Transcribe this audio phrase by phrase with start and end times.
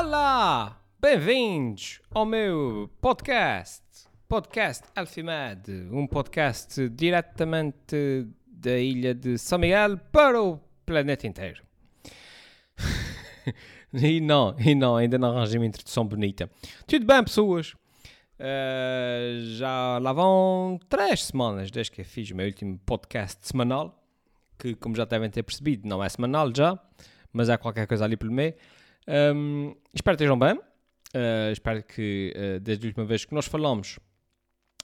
[0.00, 0.80] Olá!
[1.00, 3.82] Bem-vindos ao meu podcast,
[4.28, 11.64] Podcast Alfimed, um podcast diretamente da ilha de São Miguel para o planeta inteiro.
[13.92, 16.48] e não, e não, ainda não arranjei uma introdução bonita.
[16.86, 17.72] Tudo bem, pessoas?
[18.38, 24.00] Uh, já lá vão três semanas desde que fiz o meu último podcast semanal,
[24.56, 26.78] que, como já devem ter percebido, não é semanal já,
[27.32, 28.54] mas há qualquer coisa ali pelo meio.
[29.08, 30.54] Um, espero que estejam bem.
[30.54, 33.98] Uh, espero que uh, desde a última vez que nós falamos,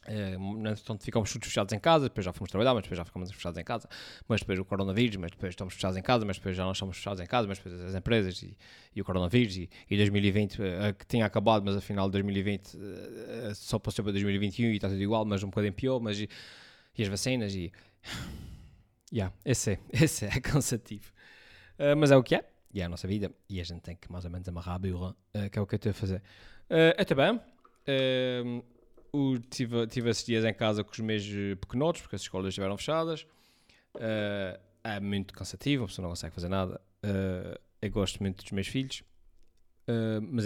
[0.09, 3.31] uh, entretanto ficamos todos fechados em casa, depois já fomos trabalhar, mas depois já ficamos
[3.31, 3.87] fechados em casa,
[4.27, 6.97] mas depois o coronavírus, mas depois estamos fechados em casa, mas depois já não estamos
[6.97, 8.57] fechados em casa, mas depois as empresas e,
[8.97, 10.65] e o coronavírus e, e 2020 uh,
[10.99, 15.27] que tinha acabado, mas afinal 2020 uh, só passou para 2021 e está tudo igual,
[15.27, 16.29] mas um bocadinho pior, mas e,
[16.97, 17.71] e as vacinas e...
[19.13, 21.13] Yeah, esse é, esse é cansativo.
[21.79, 23.95] Uh, mas é o que é e é a nossa vida, e a gente tem
[23.95, 25.95] que mais ou menos amarrar a burra, uh, que é o que eu estou a
[25.95, 26.21] fazer.
[26.69, 31.25] Uh, até bem, uh, tive, tive esses dias em casa com os meus
[31.61, 33.25] pequenotes, porque as escolas estiveram fechadas,
[33.95, 36.81] uh, é muito cansativo, a pessoa não consegue fazer nada,
[37.81, 39.03] eu gosto muito dos meus filhos,
[40.31, 40.45] mas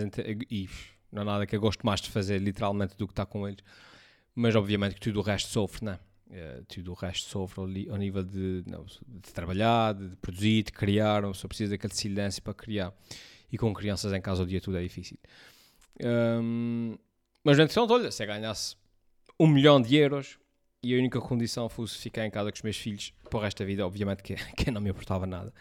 [0.51, 0.69] e
[1.11, 3.65] não há nada que eu gosto mais de fazer, literalmente, do que estar com eles,
[4.34, 6.01] mas obviamente que tudo o resto sofre, não é?
[6.31, 11.23] Uh, tudo o resto sofre ao, nível de, não, de, trabalhar, de, produzir, de criar,
[11.34, 12.93] só precisa daquele silêncio para criar.
[13.51, 15.17] E com crianças em casa o dia todo é difícil.
[16.05, 16.99] Um,
[17.43, 18.77] mas entretanto, olha, se eu ganhasse
[19.41, 20.39] um milhão de euros
[20.83, 23.59] e a única condição fosse ficar em casa com os meus filhos para o resto
[23.61, 25.53] da vida, obviamente que, que não me importava nada.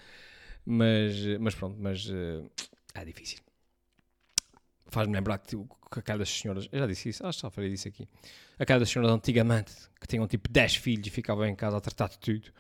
[0.66, 2.52] Mas, mas pronto, mas uh,
[2.94, 3.47] é difícil
[4.90, 7.88] faz-me lembrar que, que aquelas senhoras, eu já disse isso, acho que já falei disso
[7.88, 8.08] aqui,
[8.60, 12.20] aquelas senhoras antigamente que tinham tipo 10 filhos e ficavam em casa a tratar de
[12.20, 12.52] tudo.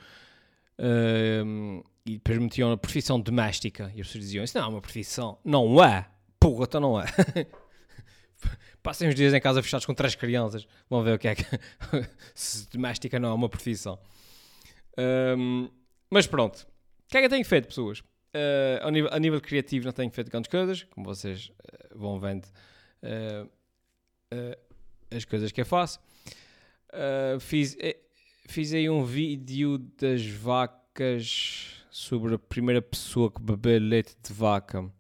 [0.80, 4.82] Um, e depois metiam a profissão doméstica e as pessoas diziam: Isso não é uma
[4.82, 6.08] profissão, não é,
[6.40, 7.06] porra, então não é.
[8.84, 11.44] Passem uns dias em casa fechados com três crianças, vão ver o que é que.
[12.34, 14.00] se doméstica não é uma profissão.
[14.98, 15.70] Um,
[16.10, 18.00] mas pronto, o que é que eu tenho feito, pessoas?
[18.00, 22.20] Uh, a, nível, a, nível, criativo não tenho feito grandes coisas, como vocês uh, vão
[22.20, 22.46] vendo
[23.04, 23.50] uh,
[25.10, 26.00] as coisas que eu faço.
[27.40, 27.78] fiz,
[28.48, 34.92] fiz aí um vídeo das vacas sobre a primeira pessoa que bebeu leite de vaca.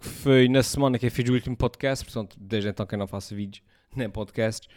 [0.00, 2.98] Que foi na semana que eu fiz o último podcast, portanto, desde então que eu
[2.98, 3.62] não faço vídeos
[3.94, 4.68] nem podcasts.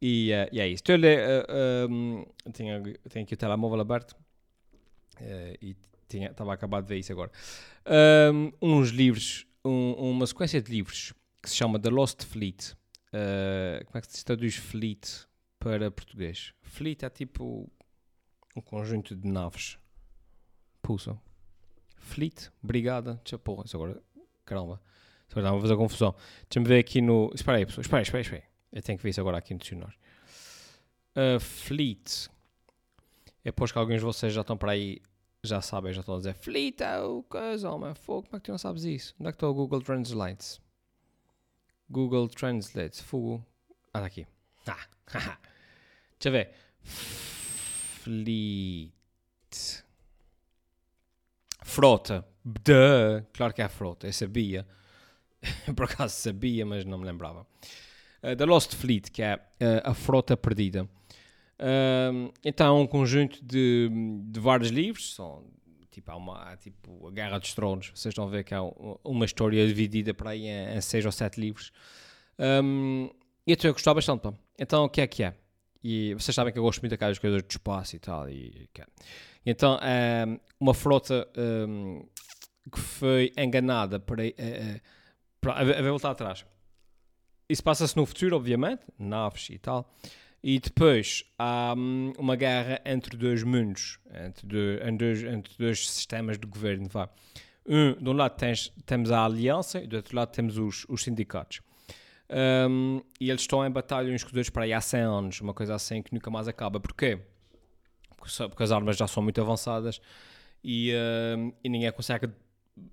[0.00, 0.82] E, e é isso.
[0.82, 1.46] Estou a ler,
[1.90, 4.12] um, tenho, tenho aqui o telemóvel aberto.
[5.20, 5.76] Uh, e
[6.08, 7.30] estava acabado de ver isso agora.
[8.32, 11.12] Um, uns livros, um, uma sequência de livros
[11.42, 12.72] que se chama The Lost Fleet.
[13.08, 15.26] Uh, como é que se traduz Fleet
[15.58, 16.52] para português?
[16.62, 17.70] Fleet é tipo
[18.54, 19.78] um conjunto de naves.
[20.82, 21.20] Pulsam.
[21.98, 24.00] Fleet, brigada, porra, isso agora,
[24.44, 24.80] caramba,
[25.28, 26.14] isso agora está a fazer confusão.
[26.48, 27.30] Deixa-me ver aqui no.
[27.34, 28.48] Espera aí, pessoal, espera aí, espera aí, espera aí.
[28.72, 29.98] Eu tenho que ver isso agora aqui no dicionário.
[31.16, 32.28] Uh, fleet.
[33.44, 35.00] É pois que alguns de vocês já estão para aí
[35.48, 38.44] já sabem, já estão a dizer Fleet é o coisa, homem, fogo, como é que
[38.46, 39.14] tu não sabes isso?
[39.18, 40.60] Onde é que está o Google Translate?
[41.88, 43.44] Google Translate, fogo.
[43.94, 44.26] Ah, está aqui.
[44.66, 45.38] Ah, haha.
[46.18, 46.50] Deixa eu ver.
[48.02, 48.92] Fleet.
[51.62, 52.26] Frota.
[52.44, 53.24] Duh.
[53.32, 54.66] Claro que é a frota, eu sabia.
[55.74, 57.46] Por acaso sabia, mas não me lembrava.
[58.22, 60.88] Uh, The Lost Fleet, que é uh, a frota perdida.
[62.44, 63.88] Então é um conjunto de,
[64.24, 65.44] de vários livros, são,
[65.90, 68.62] tipo, há uma, há, tipo a Guerra dos Tronos, vocês estão a ver que há
[69.04, 71.72] uma história dividida para aí em, em seis ou sete livros.
[72.38, 73.08] Um,
[73.46, 74.28] e eu estou a gostar bastante.
[74.58, 75.34] Então o que é que é?
[75.82, 78.28] E vocês sabem que eu gosto muito daquelas coisas de espaço e tal.
[78.28, 81.28] E, e então, um, uma frota
[81.68, 82.04] um,
[82.70, 84.80] que foi enganada para, uh,
[85.40, 86.44] para a, a voltar atrás.
[87.48, 89.88] Isso passa-se no futuro, obviamente, naves e tal.
[90.48, 96.38] E depois há hum, uma guerra entre dois mundos, entre, dois, entre, dois, dois sistemas
[96.38, 96.86] de governo.
[96.88, 97.08] Vá.
[97.66, 101.02] Um, de um lado tens, temos a aliança e do outro lado temos os, os
[101.02, 101.60] sindicatos.
[102.30, 105.40] Um, e eles estão em batalha uns com os outros para aí há 100 anos,
[105.40, 106.78] uma coisa assim que nunca mais acaba.
[106.78, 107.18] Porquê?
[108.16, 110.00] Porque, porque as armas já são muito avançadas
[110.62, 112.30] e, uh, e ninguém consegue.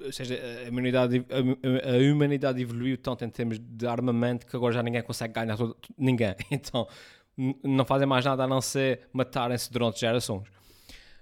[0.04, 4.74] Ou seja, a humanidade, a, a, humanidade evoluiu tanto em termos de armamento que agora
[4.74, 6.34] já ninguém consegue ganhar todo, ninguém.
[6.50, 6.88] Então
[7.38, 10.48] não fazem mais nada a não ser matarem-se durante gerações.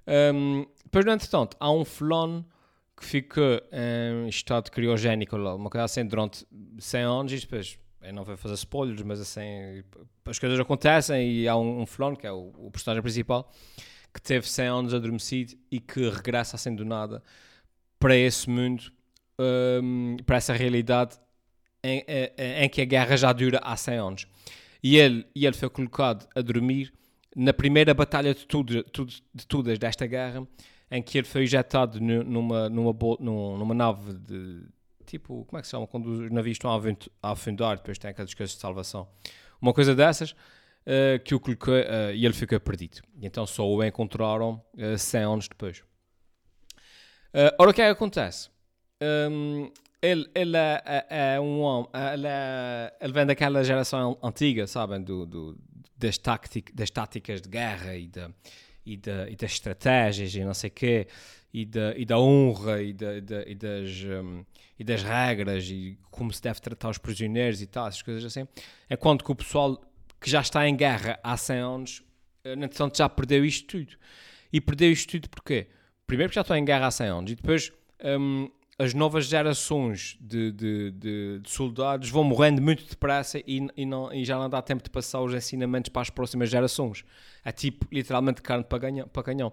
[0.07, 2.45] Um, depois, no entretanto, há um fulano
[2.97, 6.45] que fica em estado criogénico, uma coisa assim, durante
[6.79, 9.83] 100 anos, e depois, eu não vou fazer spoilers, mas assim,
[10.25, 13.51] as coisas acontecem, e há um, um fulano, que é o, o personagem principal,
[14.13, 17.23] que teve 100 anos adormecido e que regressa assim do nada
[17.97, 18.91] para esse mundo
[19.39, 21.17] um, para essa realidade
[21.83, 24.27] em, em, em, que a guerra já dura há 100 anos.
[24.83, 26.94] E ele, e ele foi colocado a dormir
[27.36, 28.83] na primeira batalha de, tudo,
[29.33, 30.45] de todas desta guerra,
[30.89, 34.63] em que ele foi injetado numa, numa, numa nave de
[35.06, 35.88] tipo, como é que se chama?
[35.88, 36.72] Quando os navios estão
[37.22, 39.07] a afundar, depois tem aquelas coisas de salvação.
[39.62, 43.01] Uma coisa dessas uh, que o colocou uh, e ele ficou perdido.
[43.19, 45.80] E então só o encontraram uh, 100 anos depois.
[47.33, 48.50] Uh, ora, o que é que acontece?
[49.01, 54.65] Um, ele, ele é, é, é, um homem, ele, é, ele vem daquela geração antiga,
[54.65, 55.57] sabem, do, do
[55.98, 56.19] das,
[56.74, 58.31] das táticas de guerra e, da,
[58.86, 61.07] e, da, e das estratégias e não sei o quê,
[61.53, 64.44] e da, e da honra e, da, e, das, um,
[64.80, 68.47] e das regras e como se deve tratar os prisioneiros e tal, essas coisas assim.
[68.89, 69.80] Enquanto que o pessoal
[70.19, 72.04] que já está em guerra há 100 anos,
[72.44, 73.97] entretanto já perdeu isto tudo.
[74.51, 75.68] E perdeu isto tudo porquê?
[76.07, 77.71] Primeiro porque já estão em guerra há 100 anos e depois
[78.04, 78.50] um,
[78.81, 84.12] as novas gerações de, de, de, de, soldados vão morrendo muito depressa e, e, não,
[84.12, 87.06] e, já não dá tempo de passar os ensinamentos para as próximas gerações.
[87.45, 89.51] É tipo, literalmente, carne para, para canhão.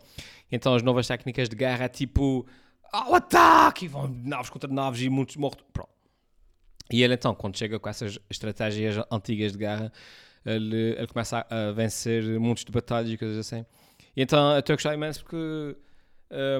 [0.50, 2.46] Então as novas técnicas de guerra é tipo,
[2.90, 3.84] ao ataque!
[3.84, 5.66] E vão naves contra naves e muitos mortos.
[5.74, 5.90] Pronto.
[6.90, 9.92] E ele então, quando chega com essas estratégias antigas de guerra,
[10.44, 13.66] ele, ele começa a, a vencer muitos de batalhas e coisas assim.
[14.16, 15.76] E então eu estou a gostar imenso porque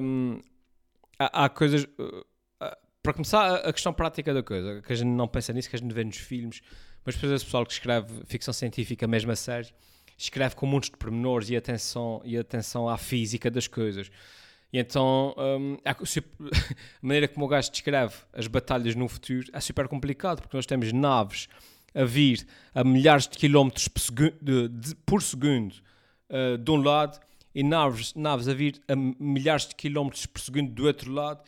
[0.03, 0.39] um,
[1.19, 1.85] há, há, coisas.
[1.85, 2.27] Uh,
[3.09, 5.79] para começar, a questão prática da coisa, que a gente não pensa nisso, que a
[5.79, 6.61] gente vê nos filmes,
[7.07, 9.71] mas depois esse pessoal que escreve ficção científica mesmo a sério,
[10.19, 14.11] escreve com muitos de pormenores e atenção, e atenção à física das coisas.
[14.71, 15.97] E então, um, a,
[17.01, 20.93] maneira como o gajo descreve as batalhas no futuro é super complicado, porque nós temos
[20.93, 21.49] naves
[21.95, 25.73] a vir a milhares de quilómetros por segundo, por segundo
[26.29, 27.19] uh, de um lado
[27.55, 31.41] e naves, naves a vir a milhares de quilómetros por segundo do outro lado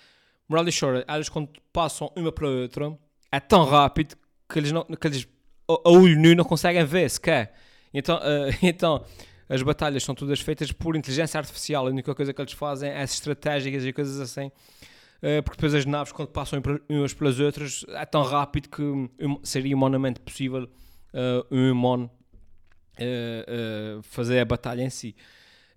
[0.50, 2.99] Moral da história, elas quando passam uma para a outra,
[3.31, 4.17] é tão rápido
[4.49, 5.29] que eles, não, que eles
[5.69, 7.55] a, olho nu não conseguem ver sequer.
[7.94, 9.05] Então, uh, então
[9.49, 11.87] as batalhas são todas feitas por inteligência artificial.
[11.87, 14.49] A única coisa que eles fazem é estratégicas e coisas assim.
[15.19, 18.82] Uh, porque depois as naves, quando passam umas pelas outras, é tão rápido que
[19.44, 22.11] seria humanamente possível uh, um humano
[24.02, 25.14] fazer a batalha em si.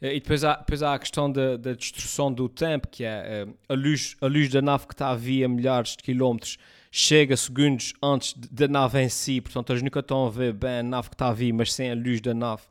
[0.04, 3.48] Eh, e depois há, depois há a questão da, da destruição do tempo, que é
[3.48, 6.58] eh, a luz, a luz da nave que está a vir a milhares de quilómetros
[6.92, 10.84] chega segundos antes da nave em si, portanto eles nunca estão a ver bem a
[10.84, 12.64] nave que está a vir, mas sem a luz da nave.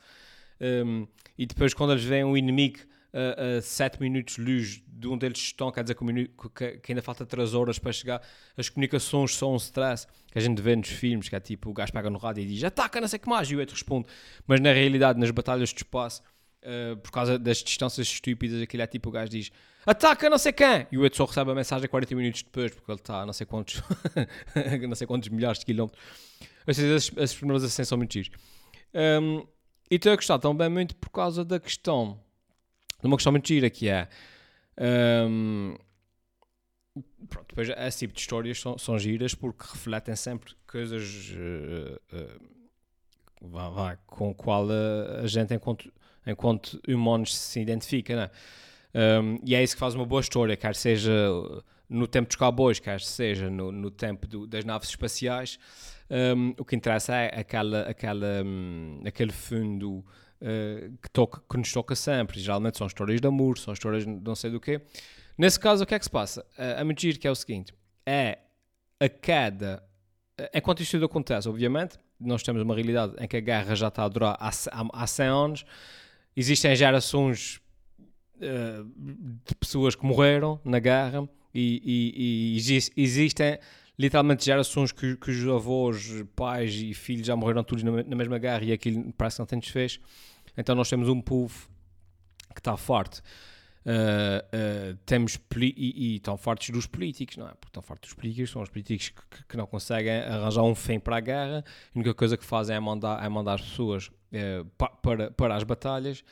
[0.60, 2.80] Um, e depois quando eles veem um inimigo
[3.12, 7.02] a, a 7 minutos de luz de onde eles estão, quer dizer que, que, ainda
[7.02, 8.22] falta 3 horas para chegar,
[8.56, 11.72] as comunicações são um stress, que a gente vê nos filmes, que é tipo, o
[11.72, 14.06] gajo pega no rádio e diz, ataca, não sei que mais, e o outro responde.
[14.46, 16.22] Mas na realidade, nas batalhas de espaço,
[16.62, 19.50] Uh, por causa das distâncias estúpidas, aquilo é tipo o gajo diz
[19.84, 20.86] ataca não sei quem!
[20.92, 23.44] E o só recebe a mensagem 40 minutos depois porque ele está a não sei
[23.46, 23.82] quantos
[24.88, 26.00] não sei quantos milhares de quilómetros.
[26.66, 28.30] Ou seja, esses, esses assim são muito giros.
[28.94, 29.44] Um,
[29.90, 32.20] e estou a gostar também muito por causa da questão
[33.00, 34.08] de uma questão muito gira que é
[35.28, 35.76] um,
[37.28, 42.00] pronto, depois esse tipo de histórias são, são giras porque refletem sempre coisas uh,
[43.44, 45.90] uh, com qual a, a gente encontra
[46.26, 48.30] enquanto humanos se identifica, né?
[48.94, 51.10] Um, e é isso que faz uma boa história, quer seja
[51.88, 55.58] no tempo dos cowboys, quer seja no, no tempo do, das naves espaciais.
[56.10, 59.98] Um, o que interessa é aquela, aquela, um, aquele fundo
[60.40, 62.40] uh, que, toca, que nos toca sempre.
[62.40, 64.80] Geralmente são histórias de amor, são histórias de não sei do quê.
[65.38, 66.42] Nesse caso, o que é que se passa?
[66.58, 67.74] Uh, a mentir que é o seguinte:
[68.04, 68.38] é
[69.00, 69.82] a queda.
[70.54, 74.04] Enquanto isto tudo acontece, obviamente, nós temos uma realidade em que a guerra já está
[74.04, 75.64] a durar há, há, há 100 anos
[76.36, 77.60] existem gerações
[78.36, 78.84] uh,
[79.44, 82.56] de pessoas que morreram na guerra e, e,
[82.96, 83.58] e existem
[83.98, 88.64] literalmente gerações que, os avós, pais e filhos já morreram todos na, na, mesma guerra
[88.64, 90.00] e aquilo parece que não tem desfecho.
[90.56, 91.68] Então nós temos um povo
[92.52, 93.22] que está forte.
[93.84, 97.50] Uh, uh, temos e, e, estão fortes dos políticos, não é?
[97.50, 101.00] Porque estão fortes dos políticos, são os políticos que, que, não conseguem arranjar um fim
[101.00, 104.08] para a guerra, a única coisa que fazem é mandar, é mandar as pessoas
[104.76, 106.24] pa, para, para as batalhas.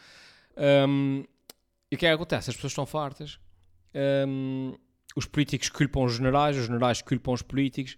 [0.56, 1.24] Um,
[1.90, 2.50] e o que é que acontece?
[2.50, 3.38] As pessoas estão fartas,
[4.28, 4.74] um,
[5.16, 7.96] os políticos culpam os generais, os generais culpam os políticos.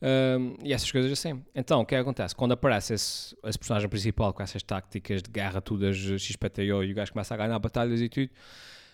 [0.00, 1.42] Um, e essas coisas assim.
[1.54, 2.34] Então, o que é que acontece?
[2.34, 6.94] Quando aparece esse, esse personagem principal com essas táticas de guerra, todas XPTO, e o
[6.94, 8.30] gajo começa a ganhar batalhas e tudo,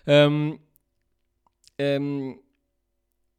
[0.06, 0.58] um,
[1.80, 2.38] um,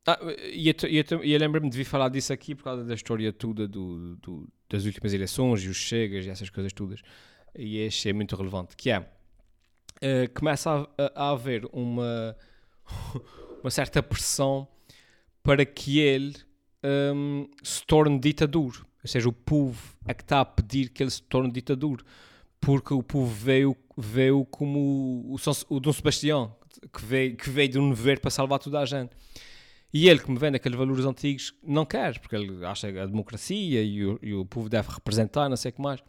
[0.06, 0.20] ah,
[0.52, 4.50] e eu, lembro-me de vir falar disso aqui por causa da história toda do, do,
[4.70, 7.02] das últimas eleições e os chegas e essas coisas todas.
[7.56, 8.76] E achei muito relevante.
[8.76, 12.36] Que é, uh, começa a, a, a, haver uma,
[13.64, 14.68] uma certa pressão
[15.42, 16.36] para que ele
[16.84, 18.86] um, se torne ditador.
[19.02, 22.04] Ou seja, o povo é que está a pedir que ele se torne ditador.
[22.60, 26.56] Porque o povo veio, veio como o, o, o Dom Sebastião,
[26.92, 29.12] que veio, que veio de um ver para salvar toda a gente.
[29.94, 33.84] E ele, que me vende aqueles valores antigos, não quer, porque ele acha a democracia
[33.84, 36.02] e o, e o povo deve representar, não sei o que mais.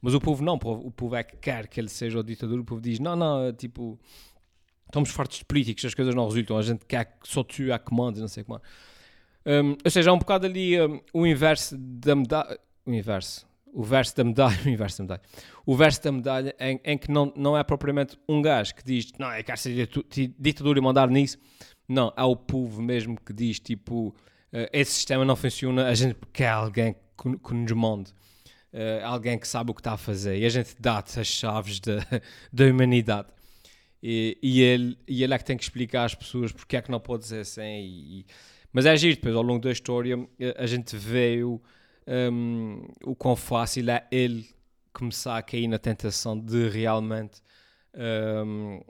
[0.00, 2.58] Mas o povo não, o povo é que quer que ele seja o ditador.
[2.58, 3.98] O povo diz: não, não, tipo,
[4.86, 7.78] estamos fartos de políticos, as coisas não resultam, a gente quer que só tu a
[7.78, 8.52] comando, não sei que.
[8.52, 12.58] Um, ou seja, há um bocado ali um, o inverso da medalha.
[12.86, 13.46] O inverso.
[13.72, 14.58] O verso da medalha.
[14.64, 15.22] O inverso da medalha.
[15.66, 19.12] O verso da medalha em, em que não, não é propriamente um gajo que diz:
[19.18, 19.88] não, eu quero ser
[20.38, 21.38] ditador e mandar nisso
[21.88, 24.14] não, há o povo mesmo que diz tipo: uh,
[24.72, 28.10] esse sistema não funciona, a gente quer alguém que, que nos mande.
[28.72, 31.80] Uh, alguém que sabe o que está a fazer e a gente dá-te as chaves
[31.80, 32.04] da,
[32.52, 33.28] da humanidade.
[34.02, 36.90] E, e, ele, e ele é que tem que explicar às pessoas porque é que
[36.90, 37.62] não pode ser assim.
[37.62, 38.26] E, e,
[38.72, 40.16] mas é giro, depois ao longo da história
[40.58, 41.60] a gente vê o,
[42.06, 44.46] um, o quão fácil é ele
[44.92, 47.40] começar a cair na tentação de realmente
[47.94, 48.80] um,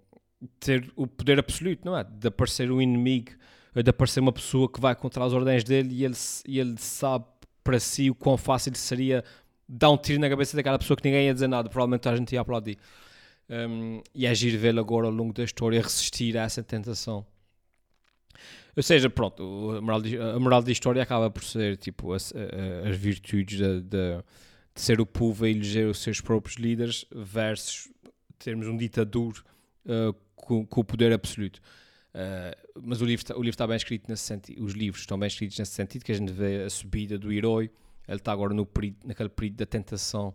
[0.60, 2.04] ter o poder absoluto, não é?
[2.04, 3.32] De aparecer um inimigo,
[3.74, 6.16] de aparecer uma pessoa que vai contra as ordens dele e ele,
[6.46, 7.24] e ele sabe
[7.62, 9.24] para si o quão fácil seria
[9.68, 12.32] dar um tiro na cabeça daquela pessoa que ninguém ia dizer nada, provavelmente a gente
[12.32, 12.78] ia aplaudir.
[13.48, 17.24] Um, e agir vê-lo agora ao longo da história resistir a essa tentação.
[18.76, 20.02] Ou seja, pronto, a moral
[20.34, 22.32] a moral da história acaba por ser tipo as,
[22.84, 24.18] as virtudes de, de,
[24.74, 27.88] de, ser o povo a eleger os seus próprios líderes versus
[28.38, 29.42] termos um ditador
[29.86, 31.60] uh, com, com o poder absoluto.
[32.14, 35.26] Uh, mas o livro, o livro está bem escrito nesse sentido, os livros estão bem
[35.26, 37.70] escritos nesse sentido, que a gente vê a subida do herói,
[38.08, 40.28] ele está agora no período, naquele período da tentação,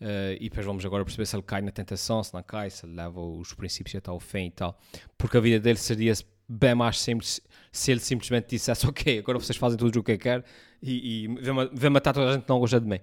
[0.00, 2.86] uh, e depois vamos agora perceber se ele cai na tentação, se não cai, se
[2.86, 4.80] ele leva os princípios até ao fim e tal,
[5.18, 6.14] porque a vida dele seria
[6.48, 10.18] bem mais simples se ele simplesmente dissesse, ok, agora vocês fazem tudo o que eu
[10.18, 10.42] quero,
[10.82, 11.28] e, e
[11.74, 13.00] vê matar toda a gente que não gosta de mim.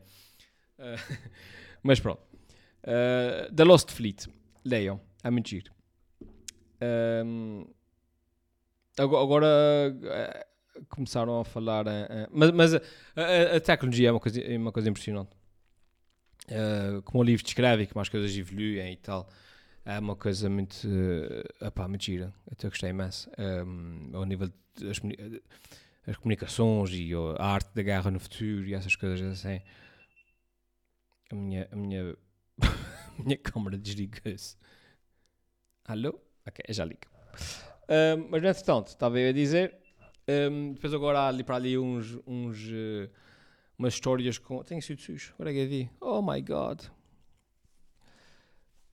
[0.80, 1.18] Uh,
[1.84, 2.22] mas pronto.
[2.84, 4.26] Uh, The Lost Fleet,
[4.66, 5.77] leiam, é mentira.
[6.82, 7.66] Um,
[8.98, 9.48] agora
[10.04, 10.48] eh,
[10.90, 11.88] começaram a falar.
[11.88, 12.82] Uh, mas, mas a,
[13.16, 15.32] a, a, tecnologia é uma coisa, é uma coisa impressionante.
[16.50, 19.30] Uh, como o livro descreve e como as coisas evoluem e tal,
[19.86, 20.88] é uma coisa muito.
[20.88, 22.34] Uh, epá, muito gira.
[22.52, 23.30] Até gostei imenso.
[23.38, 25.00] Um, ao nível das
[26.08, 29.62] as comunicações e a arte da guerra no futuro e essas coisas assim.
[31.32, 31.68] A minha.
[31.72, 32.16] A minha,
[32.62, 34.56] a minha câmera desliga-se.
[35.84, 36.27] Alô?
[36.48, 37.02] Ok, já ligo.
[37.90, 39.78] Um, mas entretanto, estava eu a dizer.
[40.28, 42.18] Um, depois agora há ali para ali uns.
[42.26, 43.10] uns uh,
[43.78, 44.64] umas histórias com.
[44.64, 45.34] Tenho sido sujo.
[45.36, 45.90] Agora é que vi.
[46.02, 46.82] Oh my god.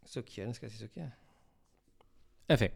[0.04, 1.12] Isso aqui é, não esquece isso aqui é.
[2.50, 2.70] Enfim.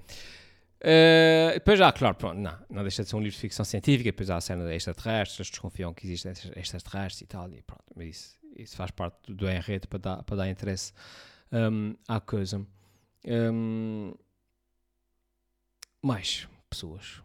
[0.81, 4.05] Uh, depois já, claro, pronto, não, não deixa de ser um livro de ficção científica,
[4.05, 7.85] depois há a cena de extraterrestres, eles desconfiam que existem extraterrestres e tal, e pronto,
[7.97, 10.93] mas isso, isso faz parte do enredo para dar, para dar interesse
[11.53, 12.65] um, à coisa.
[13.27, 14.15] Um,
[16.03, 17.23] mais pessoas.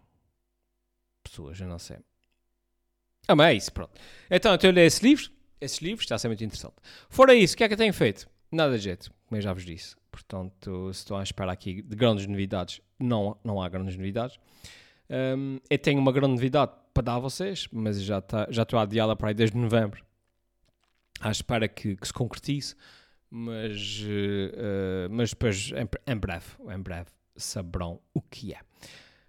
[1.24, 1.98] Pessoas, eu não sei.
[3.28, 3.92] Ah, mas é isso, pronto.
[4.30, 5.32] Então, eu leio esse livro.
[5.60, 6.76] Esses livros, está a ser muito interessante.
[7.10, 8.28] Fora isso, o que é que eu tenho feito?
[8.52, 9.96] Nada de jeito, como eu já vos disse.
[10.12, 14.38] Portanto, se estou à espera aqui de grandes novidades, não, não há grandes novidades.
[15.10, 18.78] Um, eu tenho uma grande novidade para dar a vocês, mas já, tá, já estou
[18.78, 20.04] a adiá-la para aí desde novembro.
[21.22, 22.76] À espera que, que se concretize,
[23.30, 28.60] mas, uh, mas depois em, em breve, em breve saberão o que é.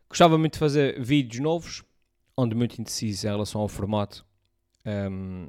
[0.08, 1.84] Gostava muito de fazer vídeos novos,
[2.37, 4.25] onde muito indeciso em relação ao formato,
[4.87, 5.49] um,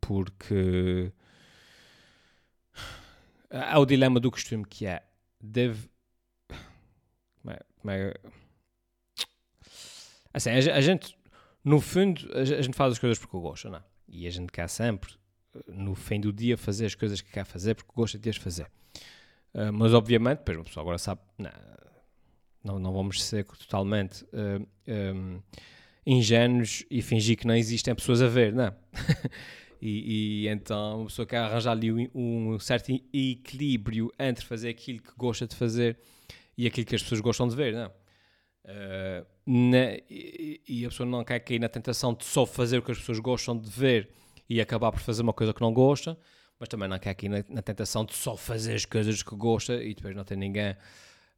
[0.00, 1.12] porque
[3.50, 5.02] há o dilema do costume que é
[5.40, 5.88] deve
[7.40, 8.14] como é, como é
[10.32, 11.16] assim, a, gente
[11.62, 13.82] no fundo a, gente faz as coisas porque gosta, não é?
[14.08, 15.14] E a gente quer sempre
[15.68, 18.66] no fim do dia fazer as coisas que quer fazer porque gosta de as fazer.
[19.54, 21.20] Uh, mas obviamente, depois o pessoal agora sabe,
[22.64, 25.40] não, não, vamos ser totalmente uh, ah, um,
[26.06, 28.74] ingênuos e fingir que não existem pessoas a ver, não.
[29.80, 35.00] e, e, então a pessoa quer arranjar ali um, um, certo equilíbrio entre fazer aquilo
[35.00, 35.98] que gosta de fazer
[36.56, 37.90] e aquilo que as pessoas gostam de ver, não.
[38.64, 42.82] Uh, na, e, e, a pessoa não quer cair na tentação de só fazer o
[42.82, 44.08] que as pessoas gostam de ver
[44.48, 46.18] e acabar por fazer uma coisa que não gosta,
[46.58, 49.82] mas também não quer aqui na, na, tentação de só fazer as coisas que gosta
[49.82, 50.76] e depois não ter ninguém,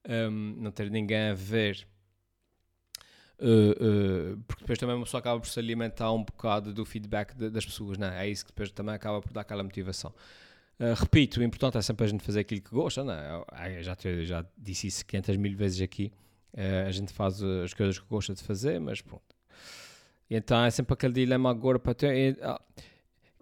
[0.09, 1.87] um, não ter ninguém a ver.
[3.39, 7.35] Uh, uh, porque depois também uma pessoa acaba por se alimentar um bocado do feedback
[7.35, 8.27] de, das pessoas, não é?
[8.27, 10.15] É isso que depois também acaba por dar aquela motivação.
[10.79, 13.79] Uh, repito, o importante é sempre a gente fazer aquilo que gosta, não é?
[13.79, 16.13] Eu já, já disse isso 500 mil vezes aqui.
[16.87, 19.35] a gente faz as coisas que gosta de fazer, mas pronto,
[20.31, 22.39] E então é sempre aquele dilema agora para ter.
[22.43, 22.61] ah,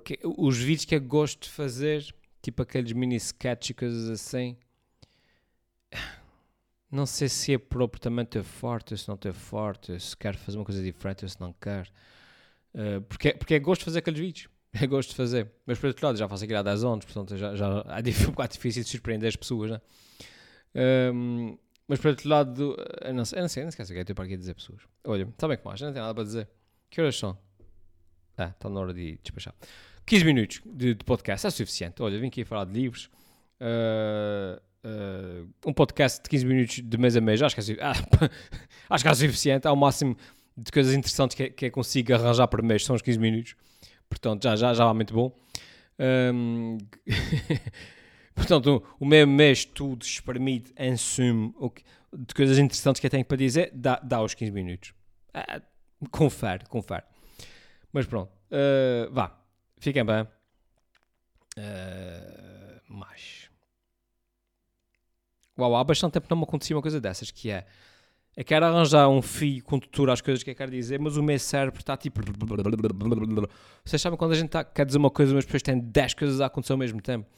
[0.05, 4.57] que- os vídeos que eu gosto de fazer, tipo aqueles mini sketches e coisas assim.
[6.91, 7.59] Não sei se é
[8.25, 11.91] ter forte, se não ter forte, se quero fazer uma coisa diferente se não quero.
[12.75, 14.49] Uh, porque, porque é gosto de fazer aqueles vídeos.
[14.77, 15.53] É gosto de fazer.
[15.65, 18.33] Mas por outro lado, já faço aquilo há 10 anos, portanto já, já é um
[18.33, 19.81] bocado difícil de surpreender as pessoas, né?
[21.15, 21.57] Um,
[21.87, 23.93] mas por outro lado, eu não sei, eu não sei, eu não sei o que
[23.99, 24.83] é que eu para aqui dizer pessoas.
[25.05, 25.81] Olha, sabem que mais?
[25.81, 26.49] Eu não tenho nada para dizer.
[26.91, 27.39] Que horas são?
[28.37, 29.55] Ah, está na hora de despachar.
[30.07, 32.03] 15 minutos de, de podcast é suficiente.
[32.03, 33.11] Olha, vim aqui falar de livros.
[33.61, 37.95] Uh, uh, um podcast de 15 minutos de mês a mês, acho que é, ah,
[38.91, 39.67] acho que é suficiente.
[39.67, 40.17] Ao máximo
[40.57, 43.57] de coisas interessantes que, que consigo arranjar por mês são os 15 minutos.
[44.09, 45.35] Portanto, já, já, já vai muito bom.
[45.99, 46.79] Um,
[48.35, 51.83] portanto, o mesmo mês tudo espremido em sumo o que-
[52.17, 54.95] de coisas interessantes que eu tenho para dizer, dá, dá os 15 minutos.
[55.33, 55.61] Ah,
[56.11, 57.03] confere, confere.
[57.93, 59.44] Mas pronto, uh, vá,
[59.85, 60.23] fiquem bem.
[61.57, 63.49] Uh, mais.
[65.59, 67.65] Uau, há bastante tempo não me acontecia uma coisa dessas, que é
[68.37, 71.39] eu quero arranjar um fio condutor às coisas que eu quero dizer, mas o meu
[71.39, 72.21] cérebro está tipo.
[73.85, 76.41] Vocês sabem quando a gente tá, quer dizer uma coisa, mas depois tem 10 coisas
[76.41, 77.29] a acontecer ao mesmo tempo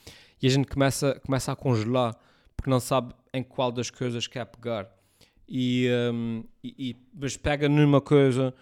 [0.40, 2.16] e a gente começa, começa a congelar
[2.56, 4.88] porque não sabe em qual das coisas quer pegar.
[5.46, 8.54] E, hum, e, e- mas pega numa coisa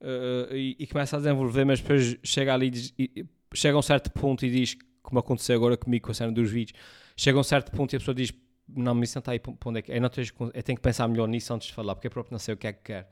[0.00, 3.24] uh, e, e começa a desenvolver, mas depois chega ali diz- e-
[3.54, 6.50] chega a um certo ponto e diz, como aconteceu agora comigo com a cena dos
[6.50, 6.78] vídeos,
[7.16, 8.32] chega a um certo ponto e a pessoa diz:
[8.68, 9.92] Não, me senta aí para onde é que.
[9.92, 12.32] Eu, não tenho, eu tenho que pensar melhor nisso antes de falar, porque eu próprio
[12.32, 13.08] não sei o que é que quer.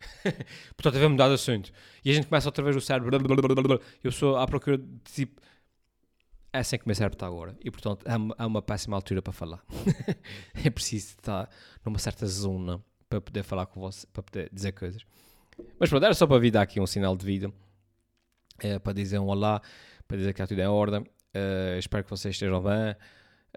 [0.76, 1.72] Portanto, devemos mudar de assunto.
[2.04, 3.16] E a gente começa outra vez o cérebro.
[4.02, 5.40] Eu sou à procura de tipo.
[6.52, 7.56] É assim que o meu cérebro está agora.
[7.64, 9.62] E portanto, é uma, é uma péssima altura para falar.
[10.64, 11.50] é preciso estar
[11.84, 15.04] numa certa zona para poder falar com você, para poder dizer coisas.
[15.78, 17.52] Mas pronto, era só para vir dar aqui um sinal de vida.
[18.60, 19.60] É, para dizer um olá,
[20.06, 21.04] para dizer que está tudo em ordem.
[21.34, 22.94] Eh, espero que vocês estejam bem.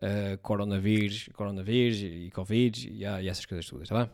[0.02, 4.12] Eh, coronavírus, coronavírus e Covid e, ah, e essas coisas todas, tá bem?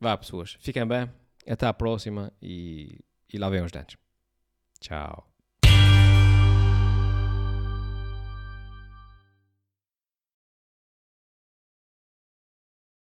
[0.00, 1.10] Vá, pessoas, fiquem bem.
[1.46, 3.00] Até à próxima e,
[3.32, 3.96] e lavem os dentes.
[4.80, 5.33] Tchau.